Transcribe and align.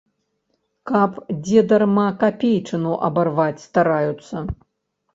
Каб 0.91 1.11
дзе 1.43 1.59
дарма 1.73 2.07
капейчыну 2.25 2.97
абарваць 3.11 3.57
стараюцца. 3.69 4.47